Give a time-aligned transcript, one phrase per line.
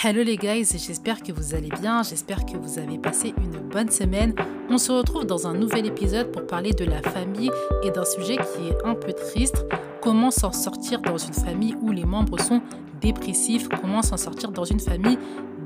[0.00, 3.90] Hello les guys, j'espère que vous allez bien, j'espère que vous avez passé une bonne
[3.90, 4.32] semaine.
[4.70, 7.50] On se retrouve dans un nouvel épisode pour parler de la famille
[7.82, 9.66] et d'un sujet qui est un peu triste.
[10.00, 12.62] Comment s'en sortir dans une famille où les membres sont
[13.00, 13.68] dépressifs?
[13.68, 15.18] Comment s'en sortir dans une famille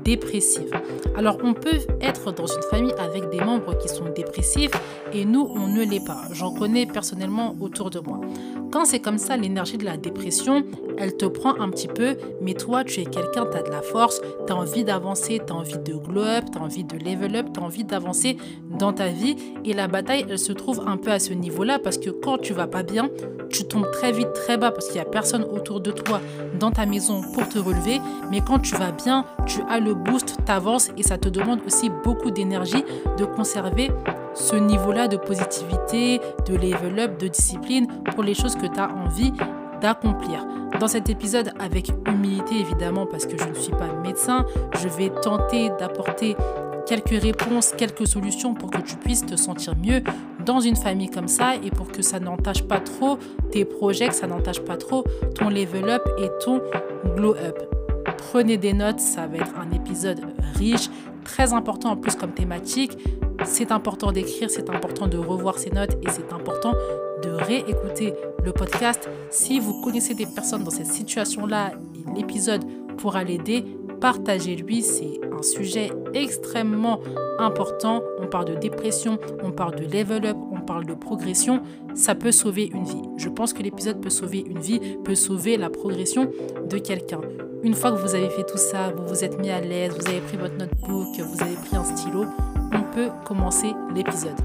[0.03, 0.71] dépressive.
[1.15, 4.71] Alors on peut être dans une famille avec des membres qui sont dépressifs
[5.13, 6.21] et nous on ne l'est pas.
[6.31, 8.21] J'en connais personnellement autour de moi.
[8.71, 10.63] Quand c'est comme ça, l'énergie de la dépression,
[10.97, 13.81] elle te prend un petit peu, mais toi tu es quelqu'un, tu as de la
[13.81, 16.97] force, tu as envie d'avancer, tu as envie de glow up, tu as envie de
[16.97, 18.37] level up, tu as envie d'avancer
[18.79, 21.97] dans ta vie et la bataille elle se trouve un peu à ce niveau-là parce
[21.97, 23.09] que quand tu vas pas bien,
[23.49, 26.19] tu tombes très vite très bas parce qu'il y a personne autour de toi
[26.59, 27.99] dans ta maison pour te relever,
[28.31, 31.89] mais quand tu vas bien, tu as le boost, t'avances et ça te demande aussi
[32.03, 32.83] beaucoup d'énergie
[33.17, 33.91] de conserver
[34.33, 38.89] ce niveau-là de positivité, de level up, de discipline pour les choses que tu as
[38.89, 39.31] envie
[39.81, 40.45] d'accomplir.
[40.79, 44.45] Dans cet épisode, avec humilité évidemment, parce que je ne suis pas médecin,
[44.81, 46.35] je vais tenter d'apporter
[46.85, 50.01] quelques réponses, quelques solutions pour que tu puisses te sentir mieux
[50.45, 53.17] dans une famille comme ça et pour que ça n'entache pas trop
[53.51, 55.03] tes projets, que ça n'entache pas trop
[55.35, 56.61] ton level up et ton
[57.15, 57.72] glow up.
[58.31, 60.21] Prenez des notes, ça va être un épisode
[60.55, 60.89] riche,
[61.23, 62.97] très important en plus comme thématique.
[63.43, 66.73] C'est important d'écrire, c'est important de revoir ses notes et c'est important
[67.23, 69.09] de réécouter le podcast.
[69.29, 71.71] Si vous connaissez des personnes dans cette situation-là,
[72.15, 72.63] l'épisode
[72.97, 73.65] pourra l'aider.
[74.01, 76.99] Partagez-lui, c'est un sujet extrêmement
[77.39, 78.01] important.
[78.19, 81.61] On parle de dépression, on parle de level up, on parle de progression.
[81.93, 83.01] Ça peut sauver une vie.
[83.17, 86.31] Je pense que l'épisode peut sauver une vie, peut sauver la progression
[86.69, 87.21] de quelqu'un.
[87.63, 90.05] Une fois que vous avez fait tout ça, vous vous êtes mis à l'aise, vous
[90.09, 92.25] avez pris votre notebook, vous avez pris un stylo,
[92.73, 94.35] on peut commencer l'épisode.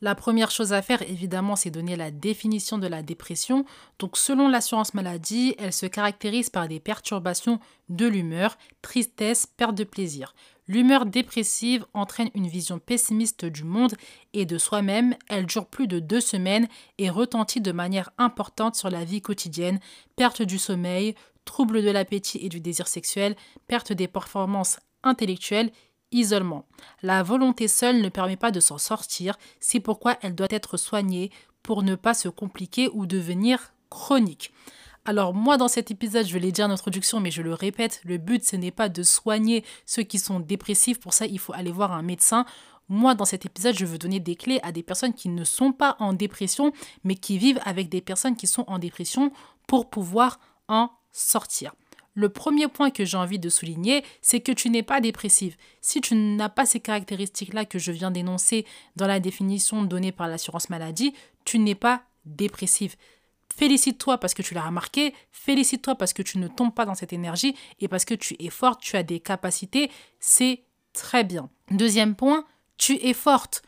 [0.00, 3.66] La première chose à faire, évidemment, c'est donner la définition de la dépression.
[3.98, 7.60] Donc, selon l'assurance maladie, elle se caractérise par des perturbations
[7.90, 10.34] de l'humeur, tristesse, perte de plaisir.
[10.66, 13.94] L'humeur dépressive entraîne une vision pessimiste du monde
[14.32, 15.14] et de soi-même.
[15.28, 19.78] Elle dure plus de deux semaines et retentit de manière importante sur la vie quotidienne.
[20.16, 25.70] Perte du sommeil, trouble de l'appétit et du désir sexuel, perte des performances intellectuelles,
[26.12, 26.64] isolement.
[27.02, 31.30] La volonté seule ne permet pas de s'en sortir, c'est pourquoi elle doit être soignée
[31.62, 34.52] pour ne pas se compliquer ou devenir chronique.
[35.06, 38.16] Alors moi dans cet épisode, je l'ai dit en introduction, mais je le répète, le
[38.16, 41.72] but ce n'est pas de soigner ceux qui sont dépressifs, pour ça il faut aller
[41.72, 42.46] voir un médecin.
[42.88, 45.72] Moi dans cet épisode, je veux donner des clés à des personnes qui ne sont
[45.72, 46.72] pas en dépression,
[47.02, 49.30] mais qui vivent avec des personnes qui sont en dépression
[49.66, 51.74] pour pouvoir en sortir.
[52.14, 55.56] Le premier point que j'ai envie de souligner, c'est que tu n'es pas dépressive.
[55.82, 58.64] Si tu n'as pas ces caractéristiques-là que je viens d'énoncer
[58.96, 61.12] dans la définition donnée par l'assurance maladie,
[61.44, 62.94] tu n'es pas dépressive.
[63.56, 67.12] Félicite-toi parce que tu l'as remarqué, félicite-toi parce que tu ne tombes pas dans cette
[67.12, 71.48] énergie et parce que tu es forte, tu as des capacités, c'est très bien.
[71.70, 72.44] Deuxième point,
[72.78, 73.62] tu es forte.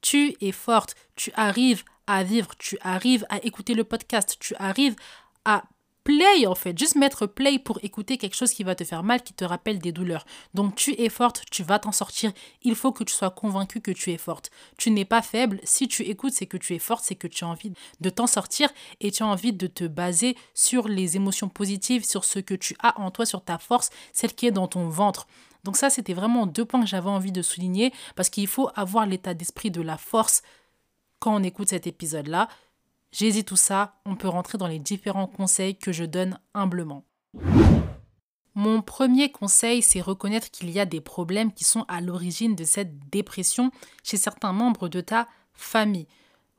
[0.00, 4.96] Tu es forte, tu arrives à vivre, tu arrives à écouter le podcast, tu arrives
[5.44, 5.64] à
[6.08, 9.22] play en fait, juste mettre play pour écouter quelque chose qui va te faire mal,
[9.22, 10.24] qui te rappelle des douleurs.
[10.54, 12.32] Donc tu es forte, tu vas t'en sortir.
[12.62, 14.50] Il faut que tu sois convaincu que tu es forte.
[14.78, 15.60] Tu n'es pas faible.
[15.64, 18.26] Si tu écoutes, c'est que tu es forte, c'est que tu as envie de t'en
[18.26, 18.70] sortir
[19.00, 22.74] et tu as envie de te baser sur les émotions positives, sur ce que tu
[22.82, 25.26] as en toi, sur ta force, celle qui est dans ton ventre.
[25.64, 29.04] Donc ça, c'était vraiment deux points que j'avais envie de souligner parce qu'il faut avoir
[29.04, 30.40] l'état d'esprit de la force
[31.18, 32.48] quand on écoute cet épisode-là.
[33.12, 37.04] Dit tout ça, on peut rentrer dans les différents conseils que je donne humblement.
[38.54, 42.64] Mon premier conseil, c'est reconnaître qu'il y a des problèmes qui sont à l'origine de
[42.64, 43.70] cette dépression
[44.02, 46.08] chez certains membres de ta famille.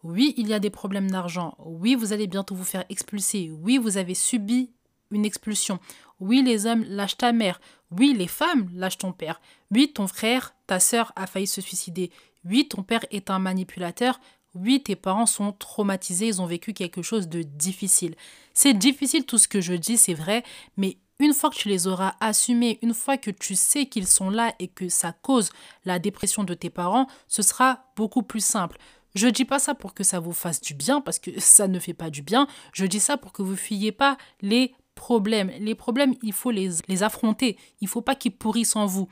[0.03, 1.55] Oui, il y a des problèmes d'argent.
[1.59, 3.51] Oui, vous allez bientôt vous faire expulser.
[3.61, 4.71] Oui, vous avez subi
[5.11, 5.79] une expulsion.
[6.21, 7.59] Oui, les hommes lâchent ta mère.
[7.91, 9.41] Oui, les femmes lâchent ton père.
[9.71, 12.11] Oui, ton frère, ta sœur a failli se suicider.
[12.45, 14.19] Oui, ton père est un manipulateur.
[14.55, 18.15] Oui, tes parents sont traumatisés, ils ont vécu quelque chose de difficile.
[18.53, 20.43] C'est difficile tout ce que je dis, c'est vrai,
[20.75, 24.29] mais une fois que tu les auras assumés, une fois que tu sais qu'ils sont
[24.29, 25.51] là et que ça cause
[25.85, 28.77] la dépression de tes parents, ce sera beaucoup plus simple.
[29.15, 31.79] Je dis pas ça pour que ça vous fasse du bien, parce que ça ne
[31.79, 32.47] fait pas du bien.
[32.73, 35.51] Je dis ça pour que vous fuyiez pas les problèmes.
[35.59, 37.57] Les problèmes, il faut les, les affronter.
[37.81, 39.07] Il faut pas qu'ils pourrissent en vous.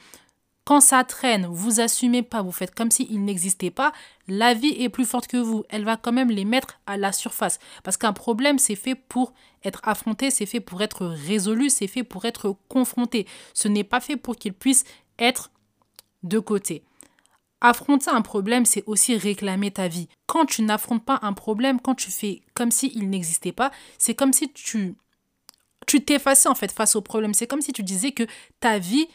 [0.68, 3.94] Quand ça traîne, vous assumez pas, vous faites comme s'ils n'existaient pas,
[4.28, 5.64] la vie est plus forte que vous.
[5.69, 7.60] Elle va quand même les mettre à la surface.
[7.86, 9.31] Parce qu'un problème, c'est fait pour
[9.64, 13.25] être affronté, c'est fait pour être résolu, c'est fait pour être confronté.
[13.54, 14.84] Ce n'est pas fait pour qu'il puisse
[15.18, 15.52] être
[16.24, 16.84] de côté.
[17.62, 20.10] Affronter un problème, c'est aussi réclamer ta vie.
[20.25, 24.34] Quand tu n'affrontes pas un problème, quand tu fais comme s'il n'existait pas, c'est comme
[24.34, 24.96] si tu
[25.86, 27.34] tu t'effaçais en fait face au problème.
[27.34, 28.28] C'est comme si tu disais que
[28.60, 29.08] ta vie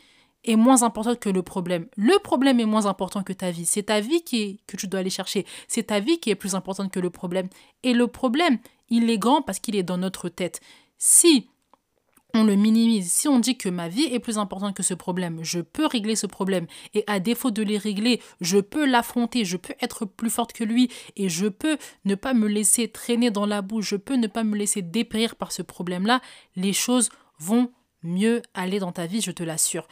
[0.44, 1.86] est moins importante que le problème.
[1.96, 3.66] Le problème est moins important que ta vie.
[3.66, 5.46] C'est ta vie qui que tu dois aller chercher.
[5.68, 7.48] C'est ta vie qui est plus importante que le problème.
[7.82, 8.58] Et le problème,
[8.88, 10.60] il est grand parce qu'il est dans notre tête.
[10.98, 11.48] Si
[12.34, 13.12] on le minimise.
[13.12, 16.16] Si on dit que ma vie est plus importante que ce problème, je peux régler
[16.16, 16.66] ce problème.
[16.94, 20.64] Et à défaut de les régler, je peux l'affronter, je peux être plus forte que
[20.64, 24.26] lui et je peux ne pas me laisser traîner dans la boue, je peux ne
[24.26, 26.20] pas me laisser dépérir par ce problème-là.
[26.56, 27.70] Les choses vont
[28.02, 29.86] mieux aller dans ta vie, je te l'assure.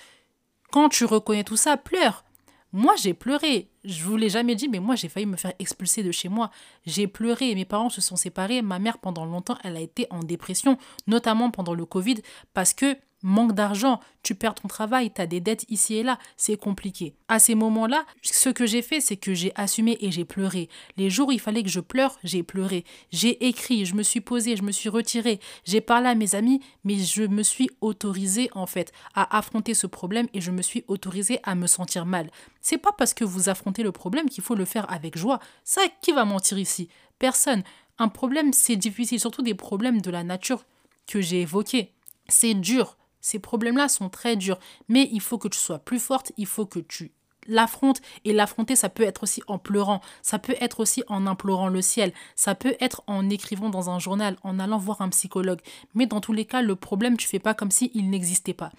[0.73, 2.25] Quand tu reconnais tout ça, pleure.
[2.73, 3.69] Moi, j'ai pleuré.
[3.85, 6.51] Je vous l'ai jamais dit, mais moi, j'ai failli me faire expulser de chez moi.
[6.87, 7.55] J'ai pleuré.
[7.55, 8.63] Mes parents se sont séparés.
[8.63, 10.79] Ma mère, pendant longtemps, elle a été en dépression,
[11.09, 12.23] notamment pendant le Covid,
[12.55, 16.19] parce que manque d'argent, tu perds ton travail, tu as des dettes ici et là,
[16.37, 17.15] c'est compliqué.
[17.29, 20.69] À ces moments-là, ce que j'ai fait, c'est que j'ai assumé et j'ai pleuré.
[20.97, 22.85] Les jours où il fallait que je pleure, j'ai pleuré.
[23.11, 26.61] J'ai écrit, je me suis posé, je me suis retiré, j'ai parlé à mes amis,
[26.85, 30.85] mais je me suis autorisé en fait à affronter ce problème et je me suis
[30.89, 32.31] autorisé à me sentir mal.
[32.61, 35.41] C'est pas parce que vous affrontez le problème qu'il faut le faire avec joie.
[35.65, 36.89] Ça, qui va mentir ici?
[37.19, 37.63] Personne.
[37.99, 40.65] Un problème, c'est difficile, surtout des problèmes de la nature
[41.07, 41.93] que j'ai évoqués.
[42.29, 44.59] C'est dur, ces problèmes-là sont très durs,
[44.89, 47.13] mais il faut que tu sois plus forte, il faut que tu
[47.47, 48.01] l'affrontes.
[48.25, 51.83] Et l'affronter, ça peut être aussi en pleurant, ça peut être aussi en implorant le
[51.83, 55.61] ciel, ça peut être en écrivant dans un journal, en allant voir un psychologue.
[55.95, 58.71] Mais dans tous les cas, le problème, tu fais pas comme s'il n'existait pas.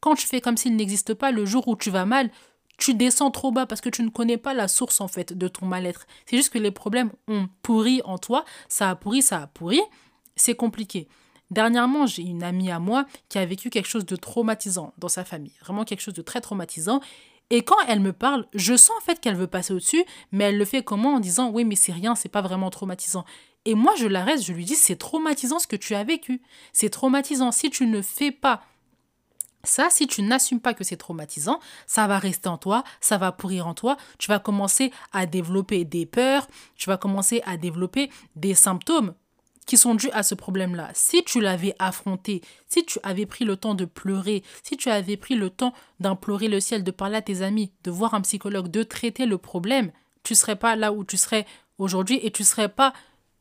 [0.00, 2.30] Quand tu fais comme s'il n'existe pas, le jour où tu vas mal,
[2.78, 5.48] tu descends trop bas parce que tu ne connais pas la source en fait de
[5.48, 6.06] ton mal-être.
[6.24, 9.80] C'est juste que les problèmes ont pourri en toi, ça a pourri, ça a pourri,
[10.34, 11.06] c'est compliqué.
[11.50, 15.24] Dernièrement, j'ai une amie à moi qui a vécu quelque chose de traumatisant dans sa
[15.24, 17.00] famille, vraiment quelque chose de très traumatisant.
[17.50, 20.58] Et quand elle me parle, je sens en fait qu'elle veut passer au-dessus, mais elle
[20.58, 23.24] le fait comment en disant oui mais c'est rien, c'est pas vraiment traumatisant.
[23.64, 26.40] Et moi je l'arrête, je lui dis c'est traumatisant ce que tu as vécu.
[26.72, 28.62] C'est traumatisant si tu ne fais pas
[29.64, 33.30] ça, si tu n'assumes pas que c'est traumatisant, ça va rester en toi, ça va
[33.30, 36.46] pourrir en toi, tu vas commencer à développer des peurs,
[36.76, 39.12] tu vas commencer à développer des symptômes
[39.70, 40.90] qui sont dus à ce problème-là.
[40.94, 45.16] Si tu l'avais affronté, si tu avais pris le temps de pleurer, si tu avais
[45.16, 48.66] pris le temps d'implorer le ciel, de parler à tes amis, de voir un psychologue,
[48.66, 49.92] de traiter le problème,
[50.24, 51.46] tu serais pas là où tu serais
[51.78, 52.92] aujourd'hui et tu serais pas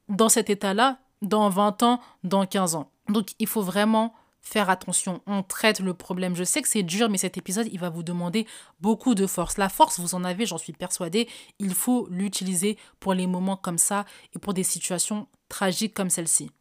[0.07, 2.91] dans cet état-là dans 20 ans, dans 15 ans.
[3.07, 6.35] Donc il faut vraiment faire attention, on traite le problème.
[6.35, 8.45] Je sais que c'est dur, mais cet épisode, il va vous demander
[8.81, 9.57] beaucoup de force.
[9.57, 11.27] La force, vous en avez, j'en suis persuadée.
[11.57, 14.05] Il faut l'utiliser pour les moments comme ça
[14.35, 16.51] et pour des situations tragiques comme celle-ci.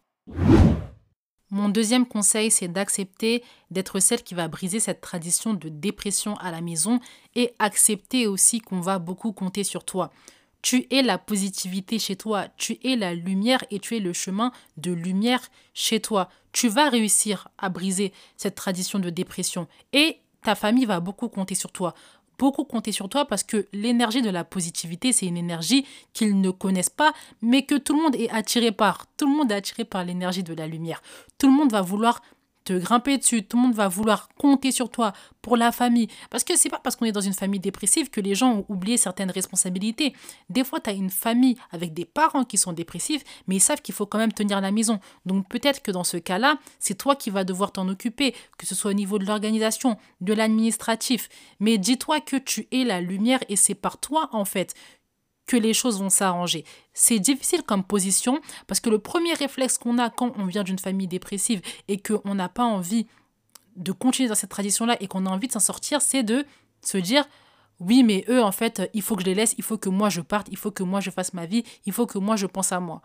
[1.51, 6.51] Mon deuxième conseil, c'est d'accepter d'être celle qui va briser cette tradition de dépression à
[6.51, 7.01] la maison
[7.35, 10.11] et accepter aussi qu'on va beaucoup compter sur toi.
[10.61, 14.53] Tu es la positivité chez toi, tu es la lumière et tu es le chemin
[14.77, 15.41] de lumière
[15.73, 16.29] chez toi.
[16.53, 21.55] Tu vas réussir à briser cette tradition de dépression et ta famille va beaucoup compter
[21.55, 21.95] sur toi.
[22.39, 26.51] Beaucoup compter sur toi parce que l'énergie de la positivité, c'est une énergie qu'ils ne
[26.51, 27.13] connaissent pas,
[27.43, 29.07] mais que tout le monde est attiré par.
[29.17, 31.03] Tout le monde est attiré par l'énergie de la lumière.
[31.39, 32.23] Tout le monde va vouloir
[32.69, 36.09] te grimper dessus, tout le monde va vouloir compter sur toi pour la famille.
[36.29, 38.65] Parce que c'est pas parce qu'on est dans une famille dépressive que les gens ont
[38.69, 40.13] oublié certaines responsabilités.
[40.51, 43.81] Des fois, tu as une famille avec des parents qui sont dépressifs, mais ils savent
[43.81, 45.01] qu'il faut quand même tenir la maison.
[45.25, 48.75] Donc peut-être que dans ce cas-là, c'est toi qui vas devoir t'en occuper, que ce
[48.75, 51.31] soit au niveau de l'organisation, de l'administratif.
[51.61, 54.75] Mais dis-toi que tu es la lumière et c'est par toi, en fait,
[55.49, 56.65] que les choses vont s'arranger.
[56.95, 60.79] C'est difficile comme position parce que le premier réflexe qu'on a quand on vient d'une
[60.79, 63.09] famille dépressive et qu'on n'a pas envie
[63.75, 66.45] de continuer dans cette tradition-là et qu'on a envie de s'en sortir, c'est de
[66.83, 67.25] se dire
[67.81, 70.09] oui, mais eux, en fait, il faut que je les laisse, il faut que moi
[70.09, 72.47] je parte, il faut que moi je fasse ma vie, il faut que moi je
[72.47, 73.03] pense à moi.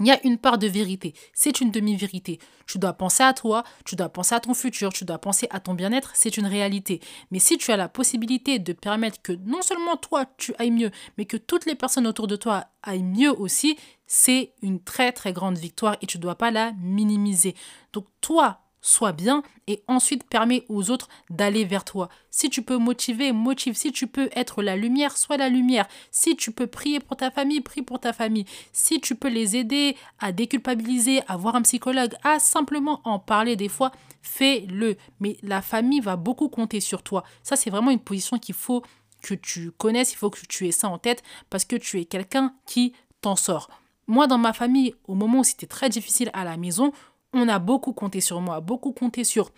[0.00, 1.14] Il y a une part de vérité.
[1.32, 2.40] C'est une demi-vérité.
[2.66, 5.60] Tu dois penser à toi, tu dois penser à ton futur, tu dois penser à
[5.60, 7.00] ton bien-être, c'est une réalité.
[7.30, 10.90] Mais si tu as la possibilité de permettre que non seulement toi, tu ailles mieux,
[11.16, 15.32] mais que toutes les personnes autour de toi aillent mieux aussi, c'est une très très
[15.32, 17.54] grande victoire et tu ne dois pas la minimiser.
[17.92, 22.10] Donc toi, sois bien et ensuite permets aux autres d'aller vers toi.
[22.30, 23.74] Si tu peux motiver, motive.
[23.74, 25.88] Si tu peux être la lumière, sois la lumière.
[26.10, 28.44] Si tu peux prier pour ta famille, prie pour ta famille.
[28.74, 33.56] Si tu peux les aider à déculpabiliser, à voir un psychologue, à simplement en parler
[33.56, 34.98] des fois, fais-le.
[35.18, 37.24] Mais la famille va beaucoup compter sur toi.
[37.42, 38.82] Ça, c'est vraiment une position qu'il faut
[39.22, 42.04] que tu connaisses, il faut que tu aies ça en tête parce que tu es
[42.04, 43.70] quelqu'un qui t'en sort.
[44.06, 46.92] Moi, dans ma famille, au moment où c'était très difficile à la maison,
[47.34, 49.50] on a beaucoup compté sur moi, beaucoup compté sur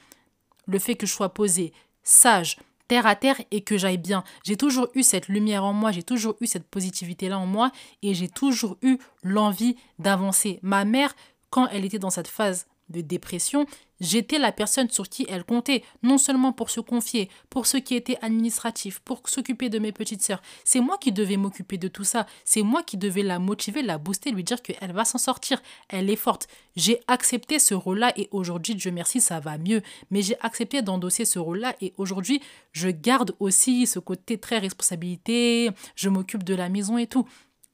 [0.66, 2.56] le fait que je sois posée, sage,
[2.88, 4.24] terre à terre et que j'aille bien.
[4.44, 7.70] J'ai toujours eu cette lumière en moi, j'ai toujours eu cette positivité-là en moi
[8.02, 10.58] et j'ai toujours eu l'envie d'avancer.
[10.62, 11.14] Ma mère,
[11.50, 13.66] quand elle était dans cette phase de dépression,
[14.00, 17.94] j'étais la personne sur qui elle comptait, non seulement pour se confier, pour ce qui
[17.94, 20.42] était administratif, pour s'occuper de mes petites sœurs.
[20.64, 22.26] C'est moi qui devais m'occuper de tout ça.
[22.44, 25.60] C'est moi qui devais la motiver, la booster, lui dire qu'elle va s'en sortir.
[25.88, 26.48] Elle est forte.
[26.76, 29.82] J'ai accepté ce rôle-là et aujourd'hui, Dieu merci, ça va mieux.
[30.10, 32.40] Mais j'ai accepté d'endosser ce rôle-là et aujourd'hui,
[32.72, 35.70] je garde aussi ce côté très responsabilité.
[35.94, 37.26] Je m'occupe de la maison et tout.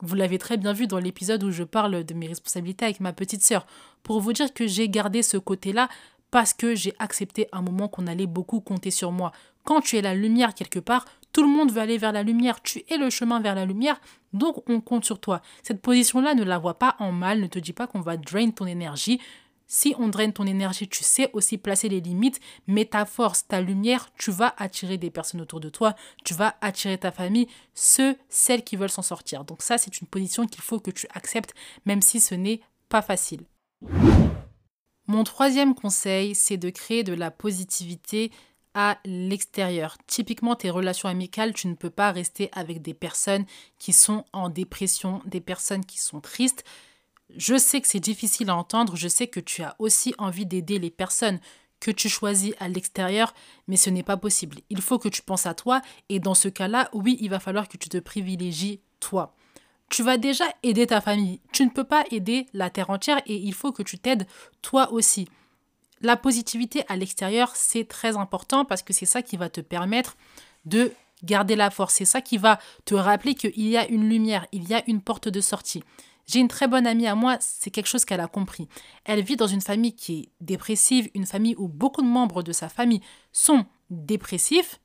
[0.03, 3.13] Vous l'avez très bien vu dans l'épisode où je parle de mes responsabilités avec ma
[3.13, 3.67] petite sœur.
[4.03, 5.89] Pour vous dire que j'ai gardé ce côté-là
[6.33, 9.31] parce que j'ai accepté un moment qu'on allait beaucoup compter sur moi.
[9.65, 12.61] Quand tu es la lumière quelque part, tout le monde veut aller vers la lumière.
[12.63, 14.01] Tu es le chemin vers la lumière,
[14.33, 15.41] donc on compte sur toi.
[15.63, 18.51] Cette position-là, ne la vois pas en mal, ne te dis pas qu'on va drain
[18.51, 19.21] ton énergie.
[19.75, 23.63] Si on draine ton énergie, tu sais aussi placer les limites, mais ta force, ta
[23.63, 28.19] lumière, tu vas attirer des personnes autour de toi, tu vas attirer ta famille, ceux,
[28.29, 29.47] celles qui veulent s'en sortir.
[29.47, 31.55] Donc ça, c'est une position qu'il faut que tu acceptes,
[31.87, 32.61] même si ce n'est
[32.91, 33.47] pas facile.
[35.07, 38.31] Mon troisième conseil, c'est de créer de la positivité
[38.75, 39.97] à l'extérieur.
[40.07, 43.47] Typiquement, tes relations amicales, tu ne peux pas rester avec des personnes
[43.79, 46.63] qui sont en dépression, des personnes qui sont tristes.
[47.37, 50.79] Je sais que c'est difficile à entendre, je sais que tu as aussi envie d'aider
[50.79, 51.41] les personnes
[51.81, 53.35] que tu choisis à l'extérieur,
[53.67, 54.59] mais ce n'est pas possible.
[54.71, 57.69] Il faut que tu penses à toi et dans ce cas-là, oui, il va falloir
[57.69, 59.35] que tu te privilégies toi.
[59.89, 61.41] Tu vas déjà aider ta famille.
[61.53, 64.27] Tu ne peux pas aider la terre entière et il faut que tu t'aides
[64.63, 65.29] toi aussi.
[66.01, 70.17] La positivité à l'extérieur, c'est très important parce que c'est ça qui va te permettre
[70.65, 70.93] de
[71.25, 71.95] garder la force.
[71.95, 75.01] C'est ça qui va te rappeler qu'il y a une lumière, il y a une
[75.01, 75.83] porte de sortie.
[76.27, 78.69] J'ai une très bonne amie à moi, c'est quelque chose qu'elle a compris.
[79.05, 82.53] Elle vit dans une famille qui est dépressive, une famille où beaucoup de membres de
[82.53, 83.01] sa famille
[83.33, 84.81] sont dépressifs,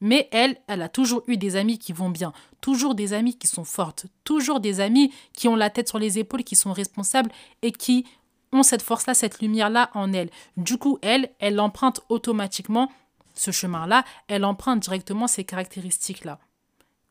[0.00, 3.46] mais elle, elle a toujours eu des amis qui vont bien, toujours des amis qui
[3.46, 7.30] sont fortes, toujours des amis qui ont la tête sur les épaules, qui sont responsables
[7.62, 8.04] et qui
[8.52, 10.30] ont cette force-là, cette lumière-là en elle.
[10.56, 12.90] Du coup, elle, elle emprunte automatiquement
[13.34, 16.38] ce chemin-là, elle emprunte directement ces caractéristiques-là.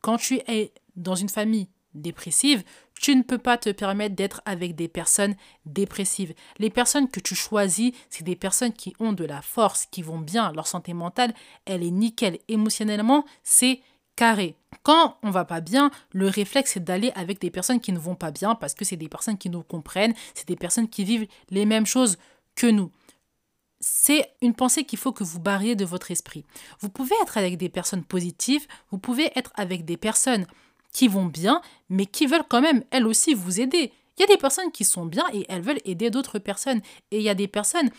[0.02, 2.64] Quand tu es dans une famille dépressive,
[3.02, 6.34] tu ne peux pas te permettre d'être avec des personnes dépressives.
[6.60, 10.20] Les personnes que tu choisis, c'est des personnes qui ont de la force, qui vont
[10.20, 10.52] bien.
[10.54, 11.34] Leur santé mentale,
[11.66, 12.38] elle est nickel.
[12.48, 13.82] Émotionnellement, c'est
[14.16, 14.56] carré.
[14.84, 18.16] Quand on va pas bien, le réflexe c'est d'aller avec des personnes qui ne vont
[18.16, 21.28] pas bien parce que c'est des personnes qui nous comprennent, c'est des personnes qui vivent
[21.50, 22.18] les mêmes choses
[22.56, 22.92] que nous.
[23.80, 26.46] C'est une pensée qu'il faut que vous barriez de votre esprit.
[26.82, 30.46] Vous pouvez être avec des personnes positives, vous pouvez être avec des personnes
[30.92, 33.92] qui vont bien, mais qui veulent quand même, elles aussi, vous aider.
[34.18, 36.82] Il y a des personnes qui sont bien et elles veulent aider d'autres personnes.
[37.12, 37.90] Et il y a des personnes,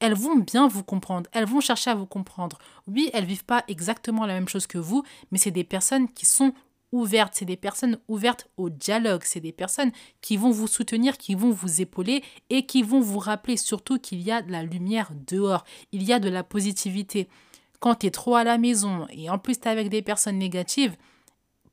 [0.00, 2.58] elles vont bien vous comprendre, elles vont chercher à vous comprendre.
[2.86, 6.26] Oui, elles vivent pas exactement la même chose que vous, mais c'est des personnes qui
[6.26, 6.52] sont
[6.90, 11.34] ouvertes, c'est des personnes ouvertes au dialogue, c'est des personnes qui vont vous soutenir, qui
[11.34, 15.10] vont vous épauler et qui vont vous rappeler surtout qu'il y a de la lumière
[15.26, 17.28] dehors, il y a de la positivité.
[17.80, 20.96] Quand tu es trop à la maison et en plus tu avec des personnes négatives,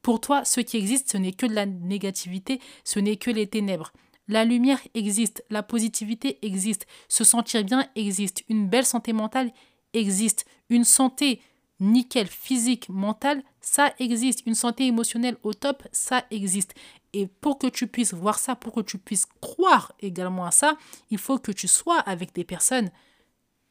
[0.01, 3.47] pour toi, ce qui existe, ce n'est que de la négativité, ce n'est que les
[3.47, 3.91] ténèbres.
[4.27, 9.51] La lumière existe, la positivité existe, se sentir bien existe, une belle santé mentale
[9.93, 11.41] existe, une santé
[11.79, 16.73] nickel physique, mentale, ça existe, une santé émotionnelle au top, ça existe.
[17.13, 20.77] Et pour que tu puisses voir ça, pour que tu puisses croire également à ça,
[21.09, 22.91] il faut que tu sois avec des personnes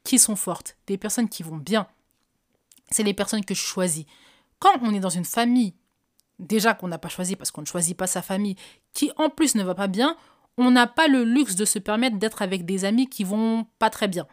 [0.05, 1.87] qui sont fortes, des personnes qui vont bien.
[2.91, 4.07] C'est les personnes que je choisis.
[4.59, 5.75] Quand on est dans une famille
[6.39, 8.57] déjà qu'on n'a pas choisi parce qu'on ne choisit pas sa famille,
[8.95, 10.17] qui en plus ne va pas bien,
[10.57, 13.91] on n'a pas le luxe de se permettre d'être avec des amis qui vont pas
[13.91, 14.27] très bien.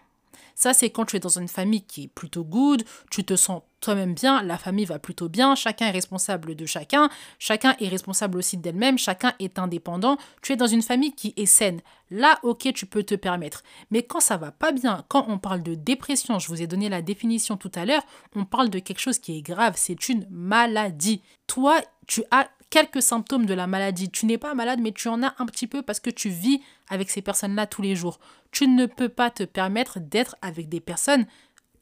[0.56, 3.62] Ça, c'est quand tu es dans une famille qui est plutôt good, tu te sens
[3.82, 8.38] toi-même bien, la famille va plutôt bien, chacun est responsable de chacun, chacun est responsable
[8.40, 11.82] aussi d'elle-même, chacun est indépendant, tu es dans une famille qui est saine.
[12.10, 13.64] Là, ok, tu peux te permettre.
[13.92, 16.90] Mais quand ça va pas bien, quand on parle de dépression, je vous ai donné
[16.90, 18.04] la définition tout à l'heure,
[18.36, 21.22] on parle de quelque chose qui est grave, c'est une maladie.
[21.46, 24.10] Toi, tu as quelques symptômes de la maladie.
[24.10, 26.62] Tu n'es pas malade, mais tu en as un petit peu parce que tu vis
[26.90, 28.20] avec ces personnes-là tous les jours.
[28.52, 31.26] Tu ne peux pas te permettre d'être avec des personnes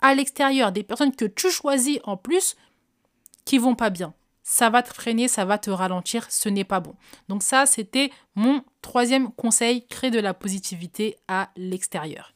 [0.01, 2.55] à l'extérieur, des personnes que tu choisis en plus
[3.45, 4.13] qui vont pas bien.
[4.43, 6.95] Ça va te freiner, ça va te ralentir, ce n'est pas bon.
[7.29, 12.33] Donc ça, c'était mon troisième conseil, créer de la positivité à l'extérieur.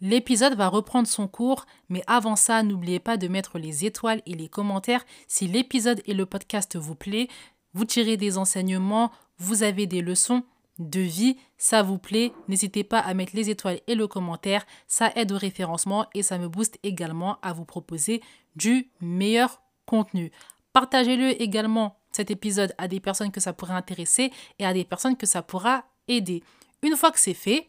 [0.00, 4.34] L'épisode va reprendre son cours, mais avant ça, n'oubliez pas de mettre les étoiles et
[4.34, 7.28] les commentaires si l'épisode et le podcast vous plaît
[7.76, 10.44] vous tirez des enseignements, vous avez des leçons
[10.78, 15.12] de vie, ça vous plaît, n'hésitez pas à mettre les étoiles et le commentaire, ça
[15.14, 18.22] aide au référencement et ça me booste également à vous proposer
[18.56, 20.32] du meilleur contenu.
[20.72, 25.18] Partagez-le également cet épisode à des personnes que ça pourrait intéresser et à des personnes
[25.18, 26.42] que ça pourra aider.
[26.82, 27.68] Une fois que c'est fait,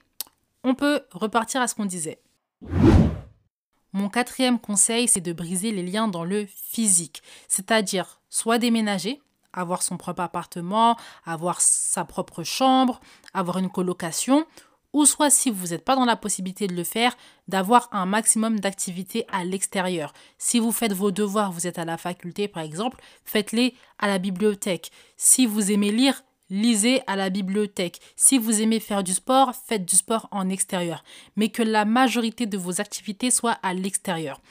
[0.63, 2.19] On peut repartir à ce qu'on disait.
[3.93, 9.21] Mon quatrième conseil, c'est de briser les liens dans le physique, c'est-à-dire soit déménager,
[9.57, 10.95] avoir son propre appartement,
[11.25, 13.01] avoir sa propre chambre,
[13.33, 14.45] avoir une colocation,
[14.93, 17.15] ou soit si vous n'êtes pas dans la possibilité de le faire,
[17.47, 20.13] d'avoir un maximum d'activités à l'extérieur.
[20.37, 24.17] Si vous faites vos devoirs, vous êtes à la faculté par exemple, faites-les à la
[24.17, 24.91] bibliothèque.
[25.17, 27.99] Si vous aimez lire, lisez à la bibliothèque.
[28.15, 31.03] Si vous aimez faire du sport, faites du sport en extérieur.
[31.35, 34.41] Mais que la majorité de vos activités soient à l'extérieur.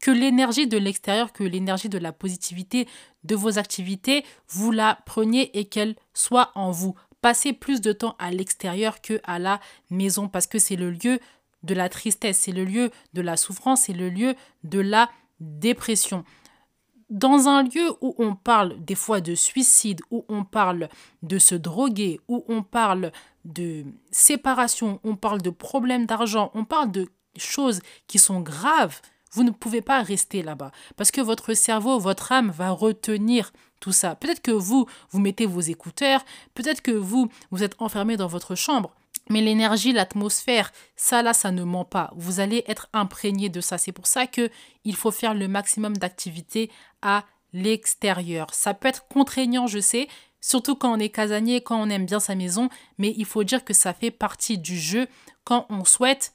[0.00, 2.88] Que l'énergie de l'extérieur, que l'énergie de la positivité
[3.24, 6.94] de vos activités, vous la preniez et qu'elle soit en vous.
[7.20, 11.20] Passez plus de temps à l'extérieur que à la maison parce que c'est le lieu
[11.62, 16.24] de la tristesse, c'est le lieu de la souffrance, c'est le lieu de la dépression
[17.10, 20.88] dans un lieu où on parle des fois de suicide, où on parle
[21.22, 23.10] de se droguer, où on parle
[23.44, 29.00] de séparation, on parle de problèmes d'argent, on parle de choses qui sont graves,
[29.32, 33.92] vous ne pouvez pas rester là-bas parce que votre cerveau, votre âme va retenir tout
[33.92, 34.14] ça.
[34.14, 38.54] Peut-être que vous, vous mettez vos écouteurs, peut-être que vous, vous êtes enfermé dans votre
[38.54, 38.94] chambre,
[39.30, 42.12] mais l'énergie, l'atmosphère, ça là, ça ne ment pas.
[42.16, 43.78] Vous allez être imprégné de ça.
[43.78, 44.50] C'est pour ça que
[44.84, 46.70] il faut faire le maximum d'activités
[47.00, 48.52] à l'extérieur.
[48.52, 50.08] Ça peut être contraignant, je sais,
[50.40, 52.68] surtout quand on est casanier, quand on aime bien sa maison,
[52.98, 55.06] mais il faut dire que ça fait partie du jeu
[55.44, 56.34] quand on souhaite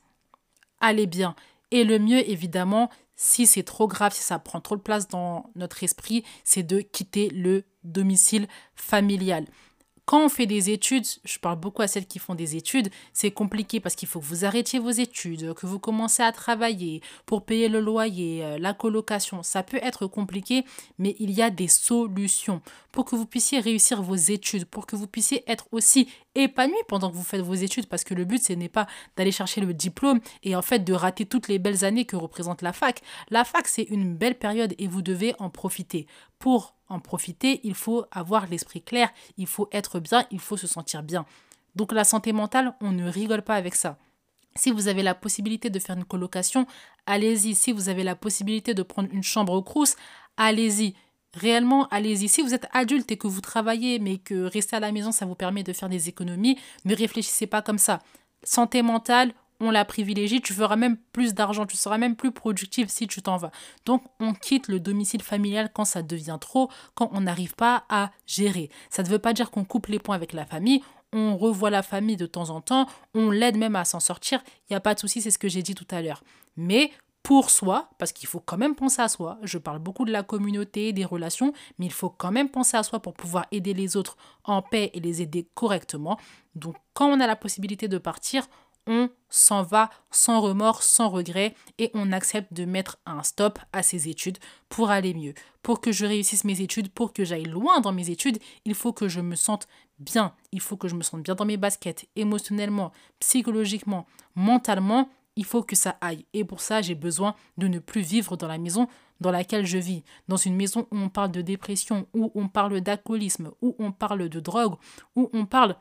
[0.80, 1.36] aller bien.
[1.75, 5.50] Et le mieux, évidemment, si c'est trop grave, si ça prend trop de place dans
[5.55, 9.46] notre esprit, c'est de quitter le domicile familial.
[10.05, 13.32] Quand on fait des études, je parle beaucoup à celles qui font des études, c'est
[13.32, 17.44] compliqué parce qu'il faut que vous arrêtiez vos études, que vous commencez à travailler pour
[17.44, 19.44] payer le loyer, euh, la colocation.
[19.44, 20.63] Ça peut être compliqué,
[20.98, 22.62] mais il y a des solutions
[22.94, 27.10] pour que vous puissiez réussir vos études, pour que vous puissiez être aussi épanoui pendant
[27.10, 29.74] que vous faites vos études, parce que le but, ce n'est pas d'aller chercher le
[29.74, 33.01] diplôme et en fait de rater toutes les belles années que représente la fac.
[33.30, 36.07] La fac, c'est une belle période et vous devez en profiter.
[36.40, 40.68] Pour en profiter, il faut avoir l'esprit clair, il faut être bien, il faut se
[40.68, 41.25] sentir bien.
[41.75, 43.98] Donc la santé mentale, on ne rigole pas avec ça.
[44.57, 46.66] Si vous avez la possibilité de faire une colocation,
[47.05, 47.55] allez-y.
[47.55, 49.98] Si vous avez la possibilité de prendre une chambre au crous,
[50.38, 50.96] allez-y.
[51.35, 52.29] Réellement, allez-y.
[52.29, 55.25] Si vous êtes adulte et que vous travaillez, mais que rester à la maison, ça
[55.25, 58.00] vous permet de faire des économies, ne réfléchissez pas comme ça.
[58.43, 62.89] Santé mentale, on la privilégie, tu feras même plus d'argent, tu seras même plus productif
[62.89, 63.51] si tu t'en vas.
[63.85, 68.11] Donc on quitte le domicile familial quand ça devient trop, quand on n'arrive pas à
[68.25, 68.69] gérer.
[68.89, 70.81] Ça ne veut pas dire qu'on coupe les points avec la famille,
[71.13, 74.74] on revoit la famille de temps en temps, on l'aide même à s'en sortir, il
[74.74, 76.24] n'y a pas de souci, c'est ce que j'ai dit tout à l'heure.
[76.57, 76.91] Mais
[77.25, 79.40] pour soi, parce qu'il faut quand même penser à soi.
[79.42, 82.83] Je parle beaucoup de la communauté, des relations, mais il faut quand même penser à
[82.83, 86.20] soi pour pouvoir aider les autres en paix et les aider correctement.
[86.53, 88.48] Donc quand on a la possibilité de partir,
[88.85, 93.81] on s'en va sans remords, sans regret et on accepte de mettre un stop à
[93.81, 94.38] ses études
[94.70, 95.33] pour aller mieux.
[95.64, 98.94] Pour que je réussisse mes études, pour que j'aille loin dans mes études, il faut
[98.94, 100.35] que je me sente bien.
[100.51, 105.09] Il faut que je me sente bien dans mes baskets, émotionnellement, psychologiquement, mentalement.
[105.35, 106.25] Il faut que ça aille.
[106.33, 108.87] Et pour ça, j'ai besoin de ne plus vivre dans la maison
[109.21, 112.81] dans laquelle je vis, dans une maison où on parle de dépression, où on parle
[112.81, 114.75] d'alcoolisme, où on parle de drogue,
[115.15, 115.75] où on parle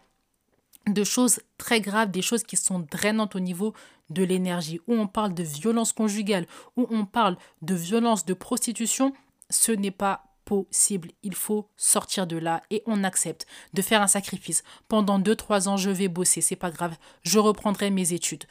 [0.86, 3.74] de choses très graves, des choses qui sont drainantes au niveau
[4.10, 9.12] de l'énergie, où on parle de violence conjugale, où on parle de violence de prostitution,
[9.50, 11.10] ce n'est pas possible.
[11.22, 14.62] Il faut sortir de là et on accepte de faire un sacrifice.
[14.88, 18.44] Pendant 2-3 ans, je vais bosser, c'est pas grave, je reprendrai mes études.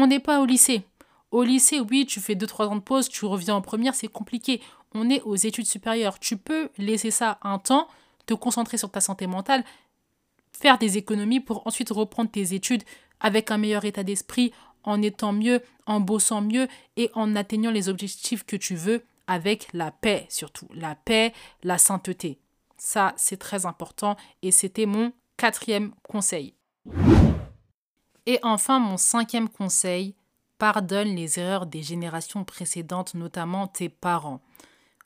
[0.00, 0.84] On n'est pas au lycée.
[1.32, 4.62] Au lycée, oui, tu fais 2-3 ans de pause, tu reviens en première, c'est compliqué.
[4.94, 6.20] On est aux études supérieures.
[6.20, 7.88] Tu peux laisser ça un temps,
[8.24, 9.64] te concentrer sur ta santé mentale,
[10.52, 12.84] faire des économies pour ensuite reprendre tes études
[13.18, 14.52] avec un meilleur état d'esprit,
[14.84, 19.66] en étant mieux, en bossant mieux et en atteignant les objectifs que tu veux avec
[19.72, 20.68] la paix surtout.
[20.72, 21.32] La paix,
[21.64, 22.38] la sainteté.
[22.76, 26.54] Ça, c'est très important et c'était mon quatrième conseil.
[28.28, 30.14] Et enfin, mon cinquième conseil,
[30.58, 34.42] pardonne les erreurs des générations précédentes, notamment tes parents.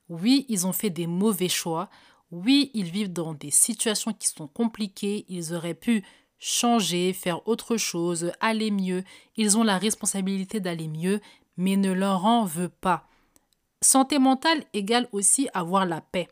[0.09, 1.89] Oui, ils ont fait des mauvais choix.
[2.33, 6.03] Oui, ils vivent dans des situations qui sont compliquées, ils auraient pu
[6.41, 9.05] changer, faire autre chose, aller mieux,
[9.37, 11.21] ils ont la responsabilité d'aller mieux,
[11.57, 13.07] mais ne leur en veut pas.
[13.83, 16.27] Santé mentale égale aussi avoir la paix.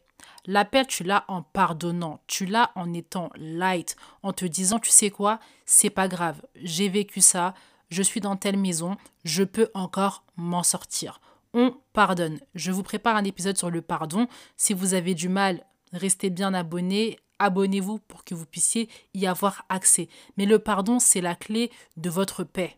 [0.47, 4.91] La paix, tu l'as en pardonnant, tu l'as en étant light, en te disant, tu
[4.91, 7.55] sais quoi, c'est pas grave, j'ai vécu ça,
[7.91, 11.21] je suis dans telle maison, je peux encore m'en sortir.
[11.53, 12.39] On pardonne.
[12.55, 14.29] Je vous prépare un épisode sur le pardon.
[14.57, 19.65] Si vous avez du mal Restez bien abonné, abonnez-vous pour que vous puissiez y avoir
[19.69, 20.09] accès.
[20.37, 22.77] Mais le pardon, c'est la clé de votre paix.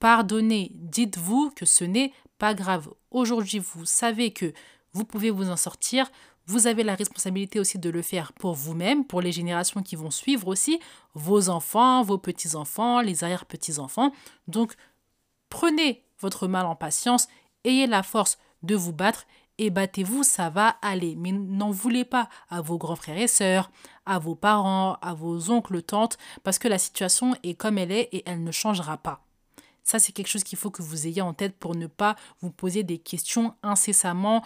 [0.00, 2.90] Pardonnez, dites-vous que ce n'est pas grave.
[3.10, 4.52] Aujourd'hui, vous savez que
[4.92, 6.10] vous pouvez vous en sortir.
[6.46, 10.10] Vous avez la responsabilité aussi de le faire pour vous-même, pour les générations qui vont
[10.10, 10.78] suivre aussi,
[11.14, 14.12] vos enfants, vos petits-enfants, les arrière-petits-enfants.
[14.46, 14.74] Donc,
[15.48, 17.28] prenez votre mal en patience,
[17.64, 19.26] ayez la force de vous battre
[19.58, 21.14] et battez-vous, ça va aller.
[21.16, 23.70] Mais n'en voulez pas à vos grands frères et sœurs,
[24.04, 28.08] à vos parents, à vos oncles, tantes, parce que la situation est comme elle est
[28.12, 29.24] et elle ne changera pas.
[29.82, 32.50] Ça, c'est quelque chose qu'il faut que vous ayez en tête pour ne pas vous
[32.50, 34.42] poser des questions incessamment,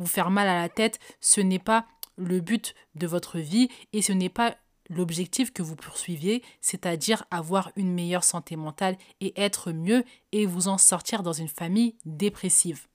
[0.00, 0.98] vous faire mal à la tête.
[1.20, 1.86] Ce n'est pas
[2.16, 4.56] le but de votre vie et ce n'est pas
[4.88, 10.66] l'objectif que vous poursuiviez, c'est-à-dire avoir une meilleure santé mentale et être mieux et vous
[10.66, 12.86] en sortir dans une famille dépressive.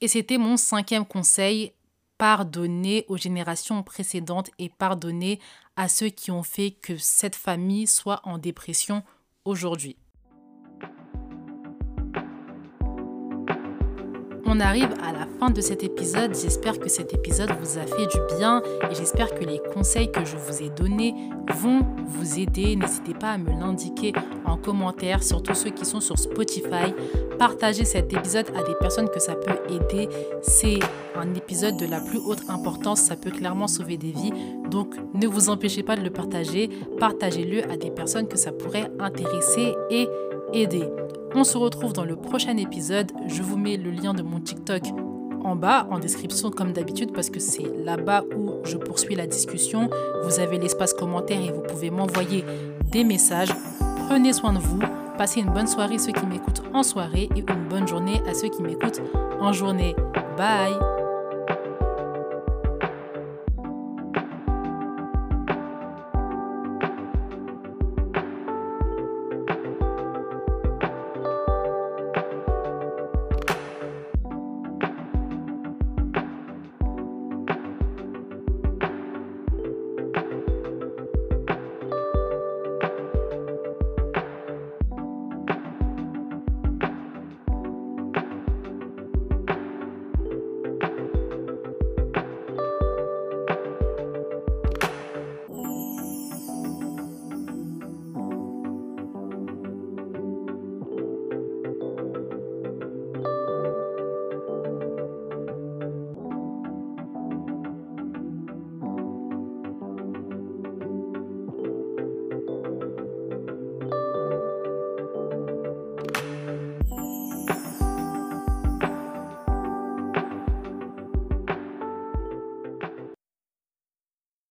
[0.00, 1.72] Et c'était mon cinquième conseil,
[2.18, 5.38] pardonner aux générations précédentes et pardonner
[5.76, 9.04] à ceux qui ont fait que cette famille soit en dépression
[9.44, 9.96] aujourd'hui.
[14.50, 16.34] On arrive à la fin de cet épisode.
[16.34, 20.24] J'espère que cet épisode vous a fait du bien et j'espère que les conseils que
[20.24, 21.14] je vous ai donnés
[21.54, 22.74] vont vous aider.
[22.74, 24.14] N'hésitez pas à me l'indiquer
[24.46, 26.94] en commentaire, surtout ceux qui sont sur Spotify.
[27.38, 30.08] Partagez cet épisode à des personnes que ça peut aider.
[30.40, 30.78] C'est
[31.14, 33.02] un épisode de la plus haute importance.
[33.02, 34.32] Ça peut clairement sauver des vies.
[34.70, 36.70] Donc ne vous empêchez pas de le partager.
[36.98, 40.08] Partagez-le à des personnes que ça pourrait intéresser et
[40.54, 40.88] aider.
[41.34, 43.12] On se retrouve dans le prochain épisode.
[43.26, 44.82] Je vous mets le lien de mon TikTok
[45.44, 49.88] en bas, en description comme d'habitude, parce que c'est là-bas où je poursuis la discussion.
[50.24, 52.44] Vous avez l'espace commentaire et vous pouvez m'envoyer
[52.90, 53.52] des messages.
[54.08, 54.80] Prenez soin de vous.
[55.16, 58.48] Passez une bonne soirée ceux qui m'écoutent en soirée et une bonne journée à ceux
[58.48, 59.02] qui m'écoutent
[59.40, 59.94] en journée.
[60.36, 60.97] Bye